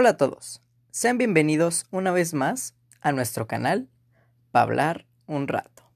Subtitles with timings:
[0.00, 0.62] Hola a todos,
[0.92, 3.88] sean bienvenidos una vez más a nuestro canal
[4.52, 5.90] para hablar un rato.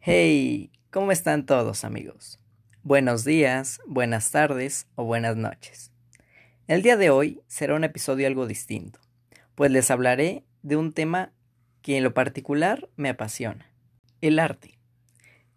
[0.00, 2.38] Hey, ¿cómo están todos amigos?
[2.82, 5.92] Buenos días, buenas tardes o buenas noches.
[6.68, 8.98] El día de hoy será un episodio algo distinto,
[9.54, 11.34] pues les hablaré de un tema
[11.82, 13.70] que en lo particular me apasiona,
[14.20, 14.78] el arte.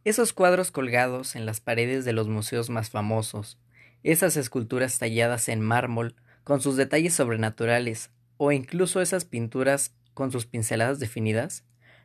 [0.03, 3.59] Esos cuadros colgados en las paredes de los museos más famosos,
[4.03, 10.45] esas esculturas talladas en mármol con sus detalles sobrenaturales o incluso esas pinturas con sus
[10.45, 11.63] pinceladas definidas,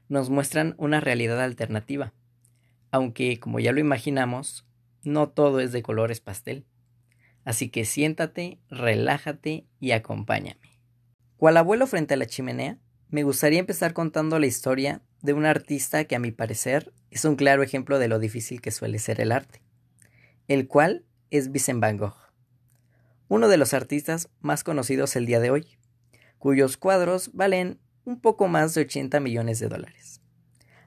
[0.08, 2.12] nos muestran una realidad alternativa,
[2.90, 4.66] aunque, como ya lo imaginamos,
[5.02, 6.64] no todo es de colores pastel.
[7.44, 10.78] Así que siéntate, relájate y acompáñame.
[11.36, 12.78] Cual abuelo frente a la chimenea,
[13.10, 17.34] me gustaría empezar contando la historia de un artista que a mi parecer es un
[17.34, 19.60] claro ejemplo de lo difícil que suele ser el arte,
[20.46, 22.16] el cual es Vincent Van Gogh,
[23.28, 25.66] uno de los artistas más conocidos el día de hoy,
[26.38, 30.20] cuyos cuadros valen un poco más de 80 millones de dólares,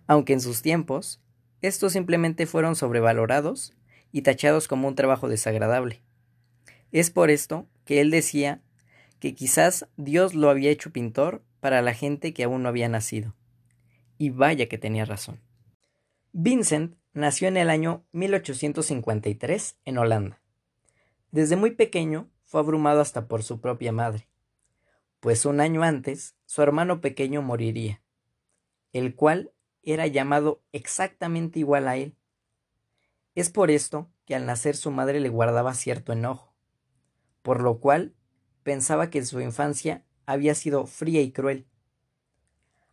[0.08, 1.22] aunque en sus tiempos
[1.62, 3.74] estos simplemente fueron sobrevalorados
[4.14, 6.02] y tachados como un trabajo desagradable.
[6.94, 8.62] Es por esto que él decía
[9.20, 13.38] que quizás Dios lo había hecho pintor para la gente que aún no había nacido.
[14.18, 15.40] Y vaya que tenía razón.
[16.34, 20.42] Vincent nació en el año 1853 en Holanda.
[21.32, 24.28] Desde muy pequeño fue abrumado hasta por su propia madre,
[25.22, 28.02] pues un año antes su hermano pequeño moriría,
[28.92, 29.54] el cual
[29.84, 32.18] era llamado exactamente igual a él.
[33.36, 36.54] Es por esto que al nacer su madre le guardaba cierto enojo,
[37.42, 38.16] por lo cual
[38.64, 41.68] pensaba que su infancia había sido fría y cruel.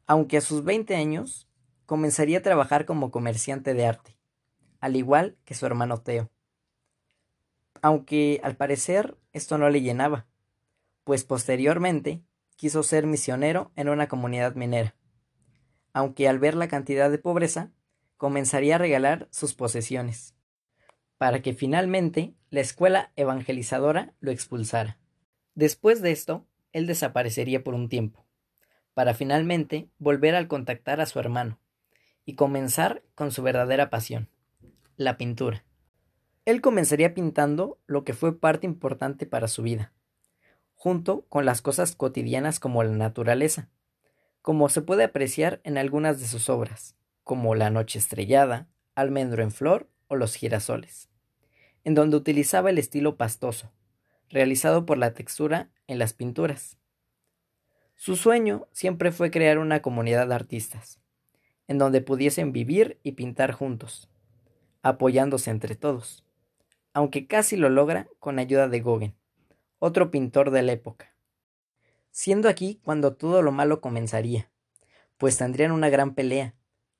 [0.06, 1.48] Aunque a sus 20 años
[1.86, 4.18] comenzaría a trabajar como comerciante de arte,
[4.80, 6.30] al igual que su hermano Teo.
[7.82, 10.26] Aunque al parecer esto no le llenaba,
[11.04, 12.22] pues posteriormente
[12.56, 14.94] quiso ser misionero en una comunidad minera,
[15.92, 17.72] aunque al ver la cantidad de pobreza,
[18.16, 20.34] comenzaría a regalar sus posesiones,
[21.16, 24.98] para que finalmente la escuela evangelizadora lo expulsara.
[25.54, 28.26] Después de esto, él desaparecería por un tiempo,
[28.94, 31.58] para finalmente volver al contactar a su hermano
[32.24, 34.28] y comenzar con su verdadera pasión,
[34.96, 35.64] la pintura.
[36.44, 39.92] Él comenzaría pintando lo que fue parte importante para su vida,
[40.74, 43.68] junto con las cosas cotidianas como la naturaleza,
[44.42, 49.50] como se puede apreciar en algunas de sus obras, como La Noche Estrellada, Almendro en
[49.50, 51.10] Flor o Los Girasoles,
[51.84, 53.70] en donde utilizaba el estilo pastoso,
[54.30, 56.78] realizado por la textura en las pinturas.
[57.96, 61.00] Su sueño siempre fue crear una comunidad de artistas,
[61.68, 64.08] en donde pudiesen vivir y pintar juntos,
[64.82, 66.24] apoyándose entre todos,
[66.94, 69.14] aunque casi lo logra con ayuda de Gauguin,
[69.78, 71.14] otro pintor de la época.
[72.10, 74.50] Siendo aquí cuando todo lo malo comenzaría,
[75.18, 76.54] pues tendrían una gran pelea,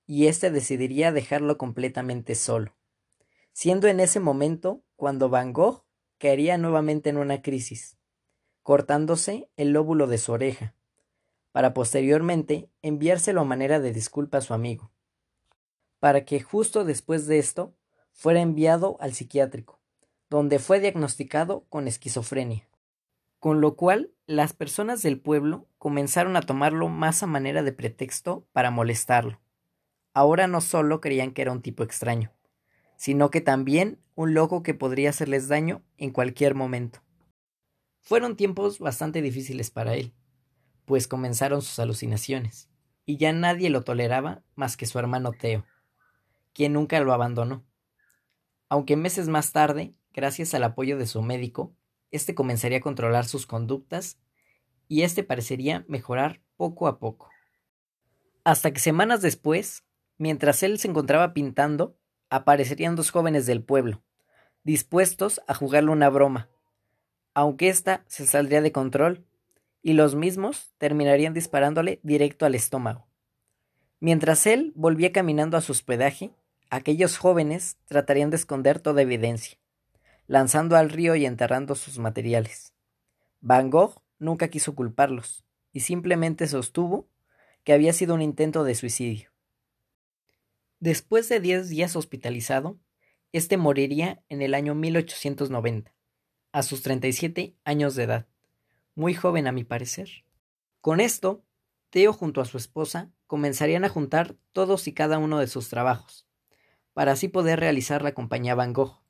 [0.07, 2.75] y éste decidiría dejarlo completamente solo,
[3.53, 5.85] siendo en ese momento cuando Van Gogh
[6.21, 7.97] caería nuevamente en una crisis,
[8.63, 10.75] cortándose el lóbulo de su oreja,
[11.51, 14.93] para posteriormente enviárselo a manera de disculpa a su amigo,
[15.99, 17.75] para que justo después de esto
[18.13, 19.81] fuera enviado al psiquiátrico,
[20.29, 22.69] donde fue diagnosticado con esquizofrenia,
[23.39, 28.47] con lo cual las personas del pueblo comenzaron a tomarlo más a manera de pretexto
[28.53, 29.41] para molestarlo.
[30.13, 32.31] Ahora no solo creían que era un tipo extraño,
[33.01, 37.01] sino que también un loco que podría hacerles daño en cualquier momento.
[38.03, 40.13] Fueron tiempos bastante difíciles para él,
[40.85, 42.69] pues comenzaron sus alucinaciones,
[43.07, 45.65] y ya nadie lo toleraba más que su hermano Teo,
[46.53, 47.65] quien nunca lo abandonó.
[48.69, 51.75] Aunque meses más tarde, gracias al apoyo de su médico,
[52.11, 54.19] éste comenzaría a controlar sus conductas
[54.89, 57.31] y éste parecería mejorar poco a poco.
[58.45, 59.87] Hasta que semanas después,
[60.19, 61.97] mientras él se encontraba pintando,
[62.31, 64.03] aparecerían dos jóvenes del pueblo,
[64.65, 66.49] dispuestos a jugarle una broma,
[67.35, 69.27] aunque ésta se saldría de control,
[69.83, 73.07] y los mismos terminarían disparándole directo al estómago.
[73.99, 76.33] Mientras él volvía caminando a su hospedaje,
[76.71, 79.59] aquellos jóvenes tratarían de esconder toda evidencia,
[80.27, 82.75] lanzando al río y enterrando sus materiales.
[83.41, 87.09] Van Gogh nunca quiso culparlos, y simplemente sostuvo
[87.65, 89.30] que había sido un intento de suicidio.
[90.81, 92.79] Después de diez días hospitalizado,
[93.33, 95.95] este moriría en el año 1890,
[96.53, 98.29] a sus 37 años de edad,
[98.95, 100.25] muy joven a mi parecer.
[100.81, 101.45] Con esto,
[101.91, 106.27] Teo junto a su esposa comenzarían a juntar todos y cada uno de sus trabajos,
[106.95, 109.03] para así poder realizar la compañía Van Gogh,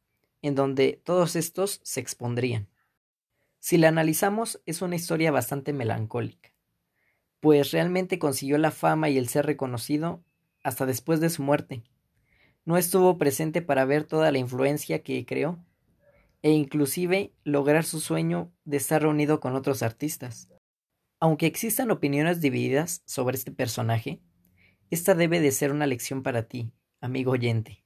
[0.43, 2.69] en donde todos estos se expondrían.
[3.61, 6.51] Si la analizamos, es una historia bastante melancólica,
[7.39, 10.25] pues realmente consiguió la fama y el ser reconocido
[10.63, 11.83] hasta después de su muerte.
[12.65, 15.65] No estuvo presente para ver toda la influencia que creó,
[16.43, 20.49] e inclusive lograr su sueño de estar reunido con otros artistas.
[21.19, 24.21] Aunque existan opiniones divididas sobre este personaje,
[24.91, 27.85] esta debe de ser una lección para ti, amigo oyente.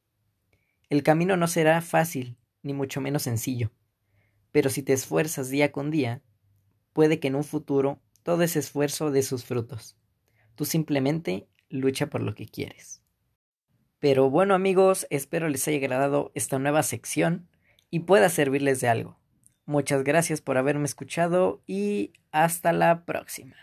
[0.89, 3.73] El camino no será fácil, ni mucho menos sencillo,
[4.53, 6.23] pero si te esfuerzas día con día,
[6.93, 9.99] puede que en un futuro todo ese esfuerzo dé sus frutos.
[10.55, 13.03] Tú simplemente lucha por lo que quieres.
[13.99, 17.49] Pero bueno amigos, espero les haya agradado esta nueva sección
[17.91, 19.19] y pueda servirles de algo.
[19.67, 23.57] Muchas gracias por haberme escuchado y hasta la próxima.